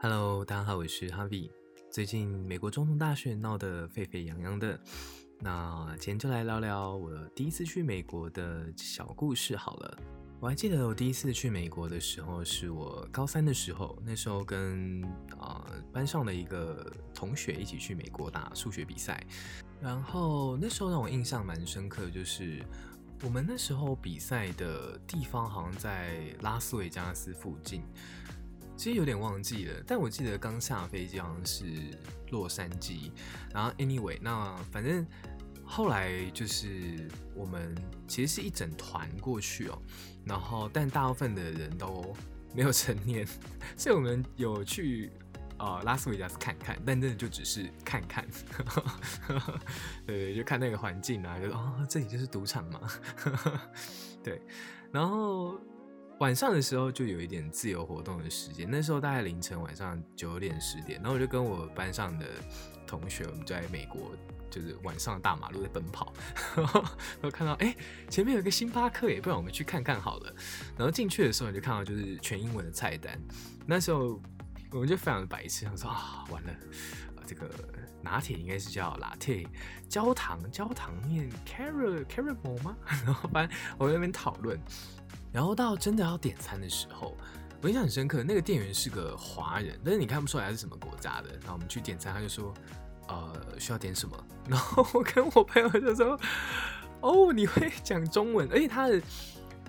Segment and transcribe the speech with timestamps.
[0.00, 1.50] Hello，大家好，我是 Harvie。
[1.90, 4.78] 最近美国总统大选闹得沸沸扬扬的，
[5.40, 9.98] 那今天就来聊聊我第一次去美国的小故事好了。
[10.38, 15.02] 我还记得我第一次去美国的时候，是我高三的时候，那时候跟
[15.36, 19.20] 啊、班上的一个同学一起去美国打数学比赛，
[19.80, 22.64] 然后那时候让我印象蛮深刻，就是
[23.24, 27.82] 我们那时候比赛的地方好像在拉斯维加斯附近。
[28.78, 31.64] 其实有点忘记了，但我记得刚下飞机好像是
[32.30, 33.10] 洛杉矶，
[33.52, 35.04] 然后 anyway，那反正
[35.64, 37.74] 后来就是我们
[38.06, 39.76] 其实是一整团过去哦，
[40.24, 42.16] 然后但大部分的人都
[42.54, 43.26] 没有成年，
[43.76, 45.10] 所以我们有去
[45.58, 48.24] 呃拉斯维加斯看看，但真的就只是看看，
[50.06, 52.80] 对，就看那个环境啊，就哦这里就是赌场嘛，
[54.22, 54.40] 对，
[54.92, 55.60] 然后。
[56.18, 62.26] 晚上的时候就有一点自由活动的时间，那时候大概凌晨晚上九点十点，然后我就跟我班上的
[62.86, 64.16] 同学，我们在美国
[64.50, 66.12] 就是晚上的大马路在奔跑，
[66.56, 66.82] 然后
[67.30, 67.74] 看到哎、
[68.10, 70.34] 前面有个星巴克耶，不然我们去看看好了。
[70.76, 73.16] 然后进去的时候你就看到就是全英文的菜单，
[73.64, 74.20] 那时候
[74.72, 76.50] 我们就非常的白痴，想说啊完了，
[77.26, 77.48] 这个
[78.02, 79.46] 拿铁应该是叫 latte，
[79.88, 82.76] 焦糖焦糖面 caramel caramel 吗？
[83.06, 84.60] 然后反正我们在那边讨论。
[85.32, 87.16] 然后到真的要点餐的时候，
[87.60, 91.30] 我印象很深刻，那个店员是个华人，但是你看不出来他是什么国家的。
[91.40, 92.54] 然后我们去点餐，他就说
[93.08, 94.16] ：“呃，需要点什么？”
[94.48, 96.18] 然后我跟我朋友就说
[97.02, 99.02] ：“哦，你会讲中文，而且他的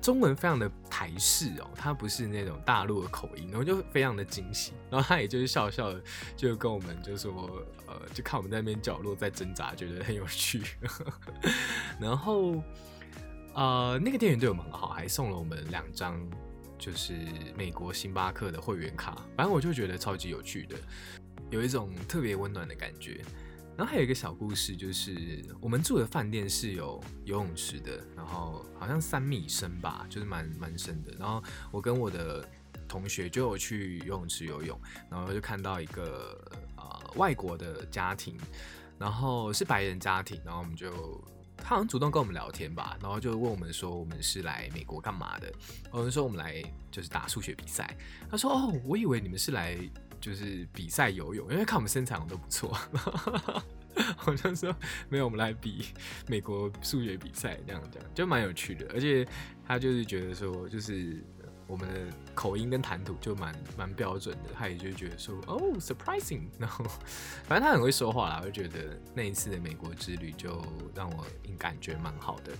[0.00, 4.72] 中文非常的台式哦，他不是那种大陆的口音。”然后就非常的惊喜。
[4.90, 6.02] 然后他也就是笑笑的，
[6.36, 7.32] 就跟我们就说
[7.86, 10.62] ：“呃，就看我们在那边角落在挣扎，觉得很有趣。
[12.00, 12.62] ”然后。
[13.54, 16.18] 呃，那个店员对我们很好，还送了我们两张
[16.78, 17.14] 就是
[17.56, 19.14] 美国星巴克的会员卡。
[19.36, 20.76] 反正我就觉得超级有趣的，
[21.50, 23.20] 有一种特别温暖的感觉。
[23.76, 31.12] 然后还有一个小故事，就是我们住的饭店是有游泳池的，然后好像三米深吧，就是蛮蛮深的。
[31.18, 32.46] 然后我跟我的
[32.88, 36.42] 同学就有去游泳池游泳，然后就看到一个
[36.76, 38.36] 呃外国的家庭，
[38.98, 41.22] 然后是白人家庭，然后我们就。
[41.64, 45.50] 他好像主动跟我们聊天吧，然后就问我们说我们是来美国干嘛的？
[45.92, 47.96] 我们说我们来就是打数学比赛。
[48.28, 49.78] 他说哦，我以为你们是来
[50.20, 52.76] 就是比赛游泳，因为看我们身材好像都不错。
[54.16, 54.74] 好像说
[55.08, 55.86] 没有，我们来比
[56.26, 58.86] 美国数学比赛这样这样，就蛮有趣的。
[58.92, 59.26] 而且
[59.64, 61.24] 他就是觉得说就是。
[61.72, 66.84] 我们的口音跟谈吐就蛮蛮标准的，他也就觉得说哦，surprising，然后
[67.44, 70.62] 反正他很会说话啦，我就觉得那一次的美国之旅就
[70.94, 71.24] 让我
[71.56, 72.52] 感觉蛮好的，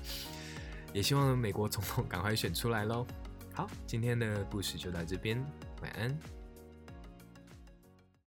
[0.95, 3.07] 也希望美国总统赶快选出来喽。
[3.53, 5.45] 好，今天的故事就到这边，
[5.83, 6.42] 晚安。